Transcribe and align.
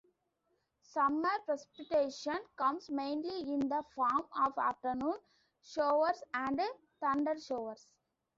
Summer 0.81 1.29
precipitation 1.45 2.37
comes 2.55 2.89
mainly 2.89 3.41
in 3.53 3.59
the 3.69 3.83
form 3.93 4.23
of 4.35 4.57
afternoon 4.57 5.13
showers 5.61 6.23
and 6.33 6.59
thundershowers. 6.99 7.85